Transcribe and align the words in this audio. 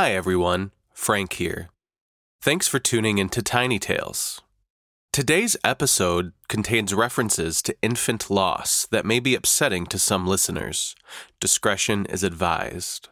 Hi 0.00 0.12
everyone, 0.12 0.70
Frank 0.94 1.34
here. 1.34 1.68
Thanks 2.40 2.66
for 2.66 2.78
tuning 2.78 3.18
into 3.18 3.42
Tiny 3.42 3.78
Tales. 3.78 4.40
Today's 5.12 5.58
episode 5.62 6.32
contains 6.48 6.94
references 6.94 7.60
to 7.60 7.76
infant 7.82 8.30
loss 8.30 8.86
that 8.92 9.04
may 9.04 9.20
be 9.20 9.34
upsetting 9.34 9.84
to 9.88 9.98
some 9.98 10.26
listeners. 10.26 10.96
Discretion 11.38 12.06
is 12.06 12.24
advised. 12.24 13.10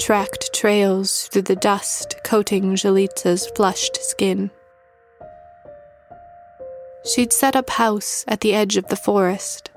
Tracked 0.00 0.54
trails 0.54 1.28
through 1.28 1.42
the 1.42 1.54
dust 1.54 2.16
coating 2.24 2.74
Jalitza's 2.74 3.46
flushed 3.54 4.02
skin. 4.02 4.50
She'd 7.04 7.34
set 7.34 7.54
up 7.54 7.68
house 7.68 8.24
at 8.26 8.40
the 8.40 8.54
edge 8.54 8.78
of 8.78 8.88
the 8.88 8.96
forest, 8.96 9.70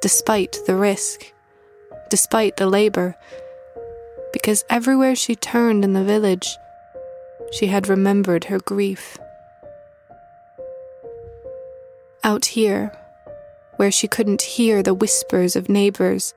despite 0.00 0.58
the 0.66 0.74
risk, 0.74 1.20
despite 2.08 2.56
the 2.56 2.66
labor, 2.66 3.16
because 4.32 4.64
everywhere 4.70 5.14
she 5.14 5.36
turned 5.36 5.84
in 5.84 5.92
the 5.92 6.04
village, 6.04 6.56
she 7.52 7.66
had 7.66 7.86
remembered 7.86 8.44
her 8.44 8.58
grief. 8.60 9.18
Out 12.24 12.46
here, 12.46 12.96
where 13.76 13.90
she 13.90 14.08
couldn't 14.08 14.42
hear 14.42 14.82
the 14.82 14.94
whispers 14.94 15.54
of 15.54 15.68
neighbors, 15.68 16.32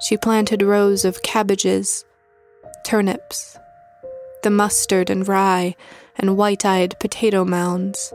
she 0.00 0.16
planted 0.16 0.62
rows 0.62 1.04
of 1.04 1.22
cabbages, 1.22 2.04
turnips, 2.84 3.58
the 4.42 4.50
mustard 4.50 5.10
and 5.10 5.26
rye 5.26 5.74
and 6.16 6.36
white 6.36 6.64
eyed 6.64 6.98
potato 7.00 7.44
mounds. 7.44 8.12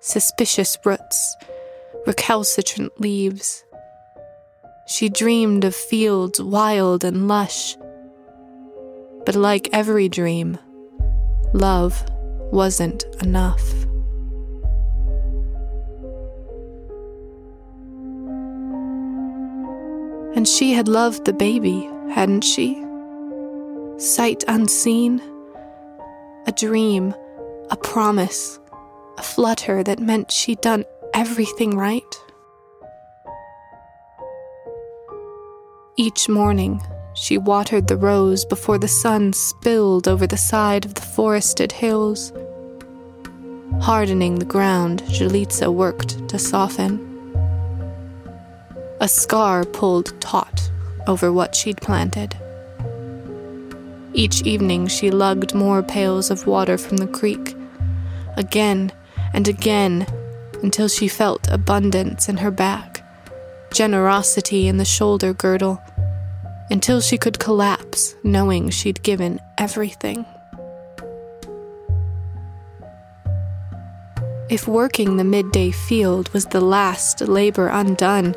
Suspicious 0.00 0.78
roots, 0.84 1.36
recalcitrant 2.06 3.00
leaves. 3.00 3.64
She 4.86 5.08
dreamed 5.08 5.64
of 5.64 5.74
fields 5.74 6.40
wild 6.40 7.04
and 7.04 7.28
lush. 7.28 7.76
But 9.24 9.34
like 9.34 9.68
every 9.72 10.08
dream, 10.08 10.58
love 11.52 12.04
wasn't 12.52 13.04
enough. 13.20 13.86
And 20.36 20.46
she 20.46 20.74
had 20.74 20.86
loved 20.86 21.24
the 21.24 21.32
baby, 21.32 21.90
hadn't 22.10 22.42
she? 22.42 22.84
Sight 23.96 24.44
unseen, 24.46 25.22
a 26.46 26.52
dream, 26.52 27.14
a 27.70 27.76
promise, 27.76 28.60
a 29.16 29.22
flutter 29.22 29.82
that 29.82 29.98
meant 29.98 30.30
she'd 30.30 30.60
done 30.60 30.84
everything 31.14 31.76
right. 31.76 32.14
Each 35.96 36.28
morning, 36.28 36.82
she 37.14 37.38
watered 37.38 37.88
the 37.88 37.96
rows 37.96 38.44
before 38.44 38.76
the 38.76 38.88
sun 38.88 39.32
spilled 39.32 40.06
over 40.06 40.26
the 40.26 40.36
side 40.36 40.84
of 40.84 40.92
the 40.92 41.00
forested 41.00 41.72
hills. 41.72 42.34
Hardening 43.80 44.38
the 44.38 44.44
ground, 44.44 45.02
Jalitza 45.04 45.72
worked 45.72 46.28
to 46.28 46.38
soften. 46.38 47.05
A 48.98 49.08
scar 49.08 49.64
pulled 49.64 50.18
taut 50.22 50.70
over 51.06 51.30
what 51.30 51.54
she'd 51.54 51.82
planted. 51.82 52.34
Each 54.14 54.40
evening 54.42 54.86
she 54.86 55.10
lugged 55.10 55.54
more 55.54 55.82
pails 55.82 56.30
of 56.30 56.46
water 56.46 56.78
from 56.78 56.96
the 56.96 57.06
creek, 57.06 57.54
again 58.38 58.90
and 59.34 59.46
again, 59.48 60.06
until 60.62 60.88
she 60.88 61.08
felt 61.08 61.46
abundance 61.50 62.26
in 62.30 62.38
her 62.38 62.50
back, 62.50 63.02
generosity 63.70 64.66
in 64.66 64.78
the 64.78 64.84
shoulder 64.86 65.34
girdle, 65.34 65.78
until 66.70 67.02
she 67.02 67.18
could 67.18 67.38
collapse, 67.38 68.14
knowing 68.24 68.70
she'd 68.70 69.02
given 69.02 69.38
everything. 69.58 70.24
If 74.48 74.66
working 74.66 75.16
the 75.16 75.24
midday 75.24 75.70
field 75.70 76.32
was 76.32 76.46
the 76.46 76.60
last 76.60 77.20
labor 77.20 77.68
undone, 77.68 78.34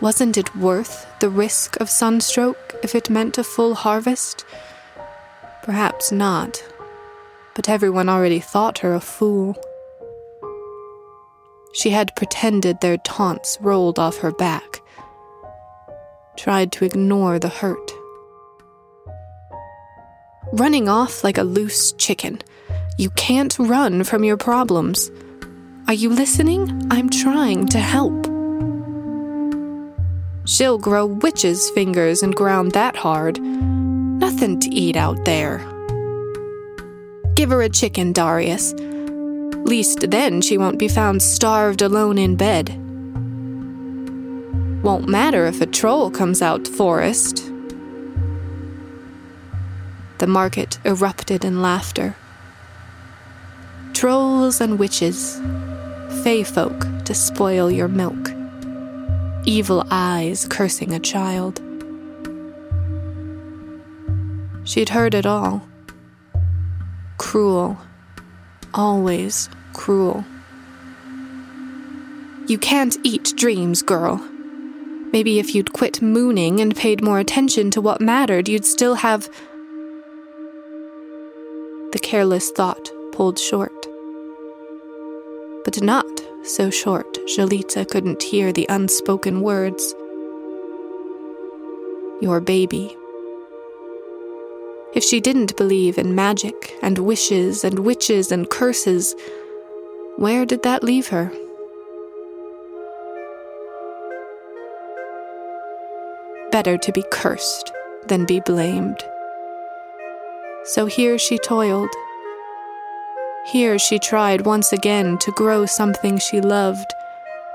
wasn't 0.00 0.36
it 0.36 0.54
worth 0.56 1.06
the 1.20 1.30
risk 1.30 1.80
of 1.80 1.88
sunstroke 1.88 2.74
if 2.82 2.94
it 2.94 3.10
meant 3.10 3.38
a 3.38 3.44
full 3.44 3.74
harvest? 3.74 4.44
Perhaps 5.62 6.12
not, 6.12 6.62
but 7.54 7.68
everyone 7.68 8.08
already 8.08 8.40
thought 8.40 8.78
her 8.78 8.94
a 8.94 9.00
fool. 9.00 9.56
She 11.72 11.90
had 11.90 12.14
pretended 12.16 12.80
their 12.80 12.98
taunts 12.98 13.58
rolled 13.60 13.98
off 13.98 14.18
her 14.18 14.32
back, 14.32 14.80
tried 16.36 16.72
to 16.72 16.84
ignore 16.84 17.38
the 17.38 17.48
hurt. 17.48 17.92
Running 20.52 20.88
off 20.88 21.24
like 21.24 21.38
a 21.38 21.42
loose 21.42 21.92
chicken. 21.92 22.40
You 22.98 23.10
can't 23.10 23.58
run 23.58 24.04
from 24.04 24.24
your 24.24 24.36
problems. 24.36 25.10
Are 25.88 25.94
you 25.94 26.08
listening? 26.08 26.86
I'm 26.90 27.10
trying 27.10 27.66
to 27.68 27.78
help. 27.78 28.35
She'll 30.46 30.78
grow 30.78 31.06
witch's 31.06 31.70
fingers 31.70 32.22
and 32.22 32.32
ground 32.32 32.70
that 32.72 32.94
hard. 32.94 33.40
Nothing 33.40 34.60
to 34.60 34.70
eat 34.70 34.96
out 34.96 35.24
there. 35.24 35.58
Give 37.34 37.50
her 37.50 37.62
a 37.62 37.68
chicken, 37.68 38.12
Darius. 38.12 38.72
Least 38.72 40.08
then 40.08 40.40
she 40.40 40.56
won't 40.56 40.78
be 40.78 40.86
found 40.86 41.20
starved 41.20 41.82
alone 41.82 42.16
in 42.16 42.36
bed. 42.36 42.68
Won't 44.84 45.08
matter 45.08 45.46
if 45.46 45.60
a 45.60 45.66
troll 45.66 46.12
comes 46.12 46.40
out 46.40 46.68
forest. 46.68 47.50
The 50.18 50.28
market 50.28 50.78
erupted 50.84 51.44
in 51.44 51.60
laughter. 51.60 52.14
Trolls 53.94 54.60
and 54.60 54.78
witches, 54.78 55.40
fey 56.22 56.44
folk 56.44 56.86
to 57.04 57.14
spoil 57.14 57.68
your 57.68 57.88
milk 57.88 58.35
evil 59.46 59.84
eyes 59.90 60.46
cursing 60.50 60.92
a 60.92 60.98
child. 60.98 61.62
She'd 64.64 64.88
heard 64.88 65.14
it 65.14 65.24
all. 65.24 65.62
Cruel. 67.18 67.78
Always 68.74 69.48
cruel. 69.72 70.24
You 72.48 72.58
can't 72.58 72.96
eat 73.04 73.32
dreams, 73.36 73.82
girl. 73.82 74.16
Maybe 75.12 75.38
if 75.38 75.54
you'd 75.54 75.72
quit 75.72 76.02
mooning 76.02 76.60
and 76.60 76.76
paid 76.76 77.02
more 77.02 77.20
attention 77.20 77.70
to 77.70 77.80
what 77.80 78.00
mattered, 78.00 78.48
you'd 78.48 78.64
still 78.64 78.96
have. 78.96 79.28
The 81.92 82.00
careless 82.02 82.50
thought 82.50 82.90
pulled 83.12 83.38
short. 83.38 83.86
But 85.64 85.80
not 85.80 86.06
so 86.46 86.70
short 86.70 87.14
Jalitza 87.26 87.88
couldn't 87.90 88.22
hear 88.22 88.52
the 88.52 88.66
unspoken 88.68 89.40
words. 89.40 89.94
Your 92.20 92.40
baby. 92.40 92.96
If 94.94 95.04
she 95.04 95.20
didn't 95.20 95.56
believe 95.56 95.98
in 95.98 96.14
magic 96.14 96.78
and 96.80 96.98
wishes 96.98 97.64
and 97.64 97.80
witches 97.80 98.32
and 98.32 98.48
curses, 98.48 99.14
where 100.16 100.46
did 100.46 100.62
that 100.62 100.82
leave 100.82 101.08
her? 101.08 101.30
better 106.56 106.78
to 106.78 106.90
be 106.90 107.04
cursed 107.12 107.70
than 108.06 108.24
be 108.24 108.40
blamed. 108.40 108.96
So 110.64 110.86
here 110.86 111.18
she 111.18 111.36
toiled. 111.36 111.90
Here 113.46 113.78
she 113.78 114.00
tried 114.00 114.44
once 114.44 114.72
again 114.72 115.18
to 115.18 115.30
grow 115.30 115.66
something 115.66 116.18
she 116.18 116.40
loved 116.40 116.92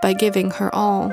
by 0.02 0.14
giving 0.14 0.52
her 0.52 0.74
all. 0.74 1.12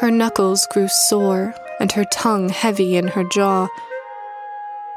Her 0.00 0.10
knuckles 0.10 0.66
grew 0.66 0.88
sore 0.88 1.54
and 1.78 1.92
her 1.92 2.04
tongue 2.04 2.48
heavy 2.48 2.96
in 2.96 3.06
her 3.06 3.22
jaw, 3.22 3.68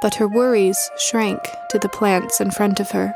but 0.02 0.16
her 0.16 0.28
worries 0.28 0.90
shrank 0.98 1.40
to 1.70 1.78
the 1.78 1.90
plants 1.90 2.42
in 2.42 2.50
front 2.50 2.80
of 2.80 2.90
her. 2.92 3.14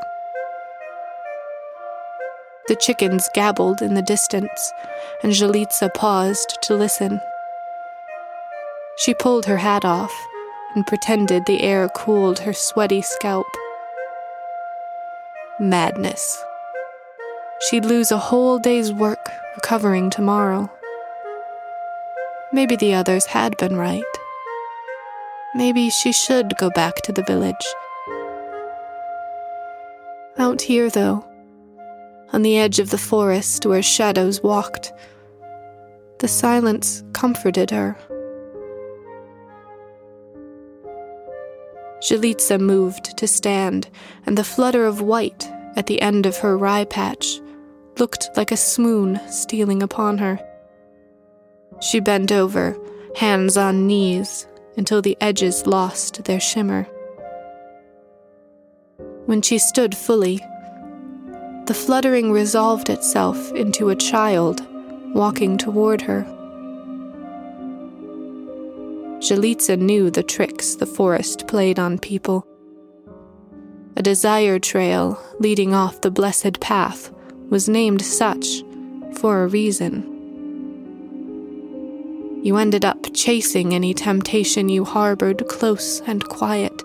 The 2.68 2.76
chickens 2.76 3.28
gabbled 3.34 3.82
in 3.82 3.94
the 3.94 4.02
distance, 4.02 4.72
and 5.24 5.32
Zhalitsa 5.32 5.92
paused 5.94 6.58
to 6.62 6.76
listen. 6.76 7.20
She 8.98 9.14
pulled 9.14 9.46
her 9.46 9.56
hat 9.56 9.84
off 9.84 10.12
and 10.76 10.86
pretended 10.86 11.46
the 11.46 11.62
air 11.62 11.88
cooled 11.88 12.40
her 12.40 12.52
sweaty 12.52 13.00
scalp. 13.00 13.46
Madness. 15.58 16.44
She'd 17.62 17.86
lose 17.86 18.12
a 18.12 18.18
whole 18.18 18.58
day's 18.58 18.92
work 18.92 19.30
recovering 19.54 20.10
tomorrow. 20.10 20.70
Maybe 22.52 22.76
the 22.76 22.92
others 22.92 23.24
had 23.24 23.56
been 23.56 23.76
right. 23.76 24.04
Maybe 25.54 25.88
she 25.88 26.12
should 26.12 26.58
go 26.58 26.68
back 26.68 26.96
to 27.04 27.12
the 27.12 27.22
village. 27.22 27.66
Out 30.36 30.60
here, 30.60 30.90
though, 30.90 31.26
on 32.34 32.42
the 32.42 32.58
edge 32.58 32.78
of 32.78 32.90
the 32.90 32.98
forest 32.98 33.64
where 33.64 33.82
shadows 33.82 34.42
walked. 34.42 34.92
The 36.18 36.28
silence 36.28 37.02
comforted 37.14 37.70
her. 37.70 37.96
Zhalitsa 42.06 42.60
moved 42.60 43.18
to 43.18 43.26
stand, 43.26 43.88
and 44.26 44.38
the 44.38 44.44
flutter 44.44 44.86
of 44.86 45.00
white 45.00 45.50
at 45.74 45.88
the 45.88 46.00
end 46.00 46.24
of 46.24 46.36
her 46.38 46.56
rye 46.56 46.84
patch 46.84 47.40
looked 47.98 48.28
like 48.36 48.52
a 48.52 48.56
swoon 48.56 49.18
stealing 49.28 49.82
upon 49.82 50.18
her. 50.18 50.38
She 51.80 51.98
bent 51.98 52.30
over, 52.30 52.78
hands 53.16 53.56
on 53.56 53.88
knees, 53.88 54.46
until 54.76 55.02
the 55.02 55.16
edges 55.20 55.66
lost 55.66 56.22
their 56.24 56.38
shimmer. 56.38 56.84
When 59.24 59.42
she 59.42 59.58
stood 59.58 59.96
fully, 59.96 60.36
the 61.66 61.74
fluttering 61.74 62.30
resolved 62.30 62.88
itself 62.88 63.50
into 63.54 63.88
a 63.88 63.96
child 63.96 64.64
walking 65.12 65.58
toward 65.58 66.02
her. 66.02 66.24
Zhalitsa 69.26 69.76
knew 69.76 70.08
the 70.08 70.22
tricks 70.22 70.76
the 70.76 70.86
forest 70.86 71.48
played 71.48 71.80
on 71.80 71.98
people. 71.98 72.46
A 73.96 74.02
desire 74.02 74.60
trail 74.60 75.20
leading 75.40 75.74
off 75.74 76.00
the 76.00 76.12
blessed 76.12 76.60
path 76.60 77.10
was 77.50 77.68
named 77.68 78.02
such 78.02 78.62
for 79.18 79.42
a 79.42 79.48
reason. 79.48 80.04
You 82.44 82.56
ended 82.56 82.84
up 82.84 83.04
chasing 83.14 83.74
any 83.74 83.94
temptation 83.94 84.68
you 84.68 84.84
harbored 84.84 85.48
close 85.48 86.00
and 86.02 86.22
quiet. 86.28 86.84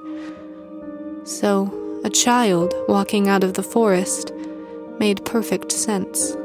So, 1.25 2.01
a 2.03 2.09
child 2.09 2.73
walking 2.87 3.29
out 3.29 3.43
of 3.43 3.53
the 3.53 3.61
forest 3.61 4.33
made 4.97 5.23
perfect 5.25 5.71
sense. 5.71 6.35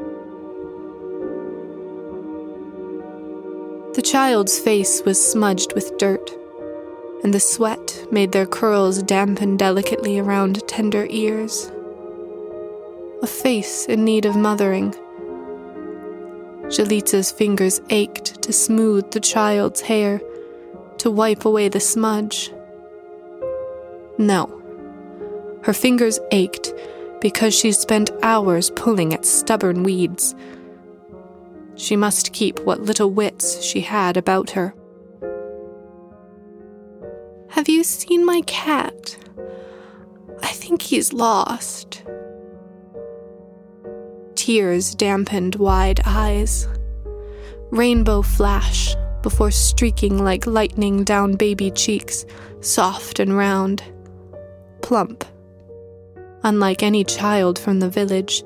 The 3.97 4.03
child's 4.03 4.59
face 4.59 5.01
was 5.03 5.19
smudged 5.19 5.73
with 5.73 5.97
dirt, 5.97 6.29
and 7.23 7.33
the 7.33 7.39
sweat 7.39 8.05
made 8.11 8.31
their 8.31 8.45
curls 8.45 9.01
dampen 9.01 9.57
delicately 9.57 10.19
around 10.19 10.67
tender 10.67 11.07
ears. 11.09 11.71
A 13.23 13.25
face 13.25 13.87
in 13.87 14.05
need 14.05 14.25
of 14.25 14.35
mothering. 14.35 14.91
Zhalitsa's 16.67 17.31
fingers 17.31 17.81
ached 17.89 18.43
to 18.43 18.53
smooth 18.53 19.09
the 19.09 19.19
child's 19.19 19.81
hair, 19.81 20.21
to 20.99 21.09
wipe 21.09 21.43
away 21.43 21.67
the 21.67 21.79
smudge. 21.79 22.53
No. 24.19 24.61
Her 25.63 25.73
fingers 25.73 26.19
ached 26.31 26.71
because 27.19 27.55
she 27.57 27.71
spent 27.71 28.11
hours 28.21 28.69
pulling 28.69 29.15
at 29.15 29.25
stubborn 29.25 29.81
weeds. 29.81 30.35
She 31.77 31.95
must 31.95 32.33
keep 32.33 32.59
what 32.61 32.81
little 32.81 33.11
wits 33.11 33.61
she 33.63 33.81
had 33.81 34.17
about 34.17 34.51
her. 34.51 34.73
Have 37.49 37.69
you 37.69 37.83
seen 37.83 38.25
my 38.25 38.41
cat? 38.41 39.17
I 40.41 40.47
think 40.47 40.81
he's 40.81 41.13
lost. 41.13 42.03
Tears 44.35 44.93
dampened 44.95 45.55
wide 45.55 46.01
eyes. 46.05 46.67
Rainbow 47.71 48.21
flash 48.21 48.95
before 49.21 49.51
streaking 49.51 50.23
like 50.23 50.45
lightning 50.45 51.03
down 51.03 51.35
baby 51.35 51.71
cheeks, 51.71 52.25
soft 52.61 53.19
and 53.19 53.35
round, 53.35 53.83
plump 54.81 55.25
unlike 56.43 56.81
any 56.81 57.03
child 57.03 57.59
from 57.59 57.79
the 57.79 57.89
village. 57.89 58.43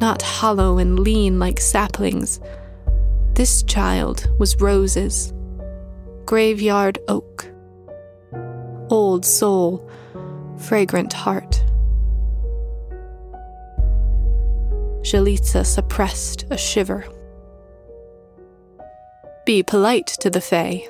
Not 0.00 0.22
hollow 0.22 0.78
and 0.78 0.98
lean 0.98 1.38
like 1.38 1.60
saplings. 1.60 2.40
This 3.34 3.62
child 3.62 4.28
was 4.38 4.60
roses, 4.60 5.32
graveyard 6.24 6.98
oak, 7.08 7.46
old 8.90 9.24
soul, 9.24 9.88
fragrant 10.56 11.12
heart. 11.12 11.64
Zhalitsa 15.02 15.66
suppressed 15.66 16.46
a 16.50 16.56
shiver. 16.56 17.04
Be 19.44 19.62
polite 19.62 20.06
to 20.20 20.30
the 20.30 20.40
Fae, 20.40 20.86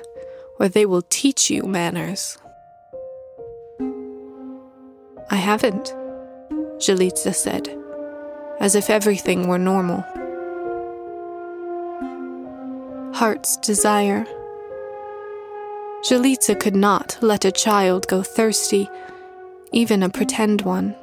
or 0.59 0.69
they 0.69 0.85
will 0.85 1.01
teach 1.09 1.49
you 1.49 1.63
manners. 1.63 2.37
I 5.29 5.35
haven't, 5.35 5.93
Zhalitsa 6.77 7.33
said, 7.35 7.67
as 8.59 8.75
if 8.75 8.89
everything 8.89 9.47
were 9.47 9.59
normal. 9.59 10.03
Heart's 13.13 13.57
desire. 13.57 14.25
Zhalitsa 16.03 16.59
could 16.59 16.75
not 16.75 17.17
let 17.21 17.45
a 17.45 17.51
child 17.51 18.07
go 18.07 18.21
thirsty, 18.21 18.89
even 19.71 20.03
a 20.03 20.09
pretend 20.09 20.61
one. 20.61 20.95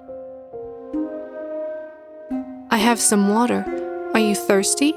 I 2.71 2.79
have 2.79 3.01
some 3.01 3.29
water. 3.29 3.65
Are 4.15 4.21
you 4.21 4.35
thirsty? 4.35 4.95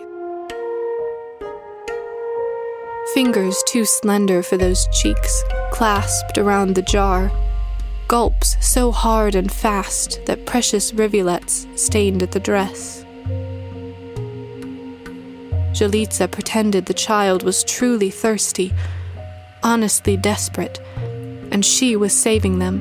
Fingers 3.13 3.62
too 3.68 3.86
slender 3.86 4.44
for 4.44 4.58
those 4.58 4.88
cheeks 4.91 5.44
clasped 5.72 6.38
around 6.38 6.75
the 6.75 6.82
jar 6.82 7.32
gulps 8.15 8.55
so 8.62 8.93
hard 8.93 9.36
and 9.36 9.51
fast 9.51 10.25
that 10.25 10.45
precious 10.45 10.93
rivulets 10.93 11.67
stained 11.75 12.24
at 12.24 12.31
the 12.31 12.39
dress. 12.39 13.03
Zhalitsa 15.74 16.31
pretended 16.31 16.86
the 16.86 16.93
child 16.93 17.43
was 17.43 17.65
truly 17.65 18.10
thirsty, 18.10 18.74
honestly 19.63 20.15
desperate, 20.15 20.79
and 21.51 21.65
she 21.65 21.98
was 21.98 22.13
saving 22.17 22.60
them. 22.60 22.77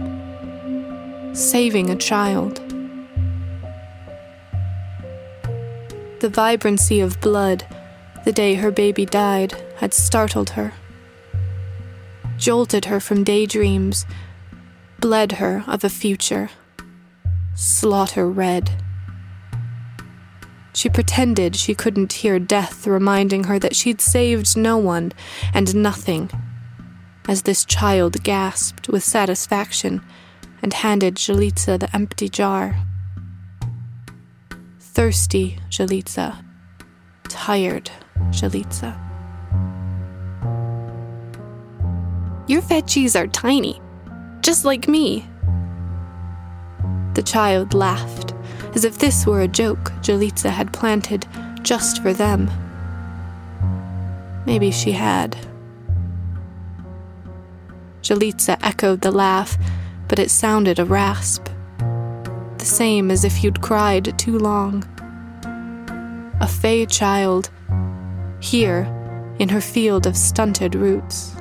Saving 1.34 1.90
a 1.90 1.96
child. 1.96 2.60
The 6.20 6.30
vibrancy 6.32 7.00
of 7.00 7.20
blood, 7.20 7.66
the 8.24 8.30
day 8.32 8.54
her 8.54 8.70
baby 8.70 9.04
died, 9.04 9.52
had 9.78 9.94
startled 9.94 10.50
her, 10.50 10.74
jolted 12.38 12.84
her 12.84 13.00
from 13.00 13.24
daydreams 13.24 14.06
bled 15.04 15.32
her 15.32 15.62
of 15.66 15.84
a 15.84 15.90
future. 15.90 16.49
Slaughter 17.54 18.26
red. 18.26 18.70
She 20.73 20.88
pretended 20.88 21.54
she 21.54 21.75
couldn't 21.75 22.14
hear 22.25 22.38
death 22.38 22.87
reminding 22.87 23.44
her 23.44 23.58
that 23.58 23.76
she'd 23.76 24.00
saved 24.00 24.56
no 24.56 24.78
one 24.78 25.12
and 25.52 25.75
nothing, 25.75 26.30
as 27.28 27.42
this 27.42 27.66
child 27.66 28.23
gasped 28.23 28.88
with 28.88 29.04
satisfaction 29.04 30.00
and 30.62 30.73
handed 30.73 31.16
Zhalitsa 31.16 31.78
the 31.78 31.94
empty 31.94 32.30
jar. 32.30 32.75
Thirsty 34.80 35.58
Zhalitsa. 35.68 36.42
Tired 37.28 37.90
Zhalitsa. 38.30 38.99
Your 42.49 42.62
veggies 42.62 43.20
are 43.20 43.26
tiny, 43.26 43.82
just 44.44 44.64
like 44.64 44.86
me. 44.86 45.26
The 47.14 47.22
child 47.24 47.74
laughed, 47.74 48.34
as 48.74 48.84
if 48.84 48.98
this 48.98 49.26
were 49.26 49.40
a 49.40 49.48
joke 49.48 49.90
Zhalitsa 50.02 50.50
had 50.50 50.72
planted 50.72 51.26
just 51.62 52.02
for 52.02 52.12
them, 52.12 52.50
Maybe 54.46 54.70
she 54.70 54.92
had. 54.92 55.36
Jalitza 58.02 58.58
echoed 58.62 59.00
the 59.00 59.10
laugh, 59.10 59.56
but 60.08 60.18
it 60.18 60.30
sounded 60.30 60.78
a 60.78 60.84
rasp. 60.84 61.48
The 62.58 62.64
same 62.64 63.10
as 63.10 63.24
if 63.24 63.42
you'd 63.42 63.62
cried 63.62 64.18
too 64.18 64.38
long. 64.38 64.84
A 66.40 66.46
fey 66.46 66.84
child, 66.84 67.50
here 68.40 68.84
in 69.38 69.48
her 69.48 69.62
field 69.62 70.06
of 70.06 70.16
stunted 70.16 70.74
roots. 70.74 71.34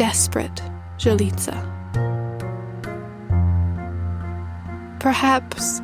Desperate, 0.00 0.62
Jalitza. 0.96 1.60
Perhaps 4.98 5.82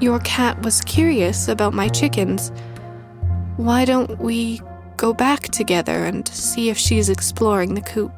your 0.00 0.20
cat 0.20 0.62
was 0.62 0.80
curious 0.82 1.48
about 1.48 1.74
my 1.74 1.88
chickens. 1.88 2.52
Why 3.56 3.84
don't 3.84 4.20
we 4.20 4.60
go 4.96 5.12
back 5.12 5.48
together 5.48 6.04
and 6.04 6.28
see 6.28 6.70
if 6.70 6.78
she's 6.78 7.08
exploring 7.08 7.74
the 7.74 7.80
coop? 7.80 8.16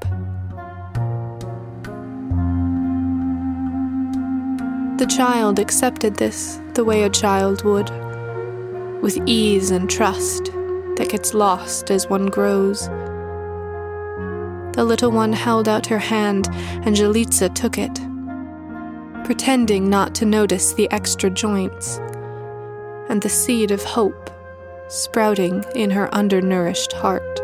The 4.98 5.06
child 5.06 5.58
accepted 5.58 6.16
this 6.16 6.60
the 6.74 6.84
way 6.84 7.04
a 7.04 7.08
child 7.08 7.64
would, 7.64 7.88
with 9.00 9.18
ease 9.24 9.70
and 9.70 9.88
trust 9.88 10.52
that 10.96 11.08
gets 11.08 11.32
lost 11.32 11.90
as 11.90 12.10
one 12.10 12.26
grows. 12.26 12.90
The 14.72 14.84
little 14.84 15.10
one 15.10 15.32
held 15.32 15.68
out 15.68 15.86
her 15.86 15.98
hand, 15.98 16.48
and 16.84 16.96
Jalitza 16.96 17.54
took 17.54 17.78
it 17.78 18.00
pretending 19.24 19.88
not 19.88 20.14
to 20.16 20.24
notice 20.24 20.72
the 20.72 20.90
extra 20.90 21.30
joints, 21.30 21.98
and 23.08 23.22
the 23.22 23.28
seed 23.28 23.70
of 23.70 23.82
hope 23.82 24.30
sprouting 24.88 25.64
in 25.74 25.90
her 25.90 26.14
undernourished 26.14 26.92
heart. 26.92 27.41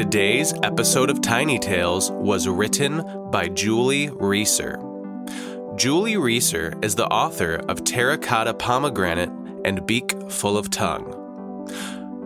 Today's 0.00 0.54
episode 0.62 1.10
of 1.10 1.20
Tiny 1.20 1.58
Tales 1.58 2.10
was 2.10 2.48
written 2.48 3.04
by 3.30 3.48
Julie 3.48 4.08
Reeser. 4.08 4.78
Julie 5.76 6.16
Reeser 6.16 6.72
is 6.82 6.94
the 6.94 7.06
author 7.08 7.56
of 7.68 7.84
Terracotta 7.84 8.54
Pomegranate 8.54 9.28
and 9.66 9.86
Beak 9.86 10.14
Full 10.30 10.56
of 10.56 10.70
Tongue. 10.70 11.68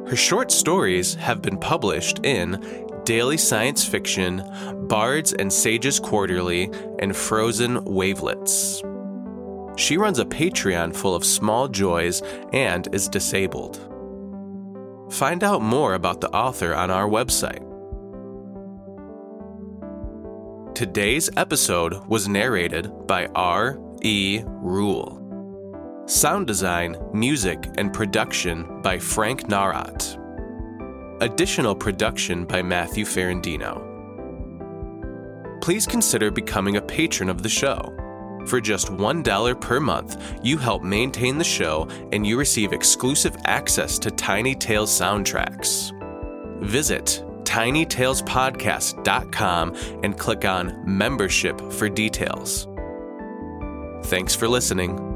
Her 0.08 0.14
short 0.14 0.52
stories 0.52 1.16
have 1.16 1.42
been 1.42 1.58
published 1.58 2.24
in 2.24 2.64
Daily 3.02 3.36
Science 3.36 3.84
Fiction, 3.84 4.44
Bards 4.86 5.32
and 5.32 5.52
Sages 5.52 5.98
Quarterly, 5.98 6.70
and 7.00 7.16
Frozen 7.16 7.82
Wavelets. 7.86 8.84
She 9.76 9.96
runs 9.96 10.20
a 10.20 10.24
Patreon 10.24 10.94
full 10.94 11.16
of 11.16 11.24
small 11.24 11.66
joys 11.66 12.22
and 12.52 12.86
is 12.94 13.08
disabled. 13.08 13.93
Find 15.14 15.44
out 15.44 15.62
more 15.62 15.94
about 15.94 16.20
the 16.20 16.28
author 16.30 16.74
on 16.74 16.90
our 16.90 17.08
website. 17.08 17.62
Today's 20.74 21.30
episode 21.36 22.04
was 22.08 22.26
narrated 22.26 22.90
by 23.06 23.26
R. 23.36 23.78
E. 24.02 24.42
Rule. 24.44 25.20
Sound 26.06 26.48
design, 26.48 26.96
music, 27.12 27.64
and 27.78 27.92
production 27.92 28.82
by 28.82 28.98
Frank 28.98 29.44
Narat. 29.44 30.18
Additional 31.22 31.76
production 31.76 32.44
by 32.44 32.60
Matthew 32.60 33.04
Ferrandino. 33.04 33.80
Please 35.60 35.86
consider 35.86 36.32
becoming 36.32 36.76
a 36.76 36.82
patron 36.82 37.28
of 37.28 37.44
the 37.44 37.48
show. 37.48 37.94
For 38.46 38.60
just 38.60 38.88
$1 38.88 39.60
per 39.60 39.80
month, 39.80 40.38
you 40.42 40.58
help 40.58 40.82
maintain 40.82 41.38
the 41.38 41.44
show 41.44 41.88
and 42.12 42.26
you 42.26 42.38
receive 42.38 42.72
exclusive 42.72 43.36
access 43.44 43.98
to 44.00 44.10
Tiny 44.10 44.54
Tales 44.54 44.90
soundtracks. 44.90 45.92
Visit 46.62 47.22
tinytalespodcast.com 47.44 49.74
and 50.02 50.18
click 50.18 50.44
on 50.44 50.82
membership 50.84 51.60
for 51.72 51.88
details. 51.88 52.66
Thanks 54.04 54.34
for 54.34 54.48
listening. 54.48 55.13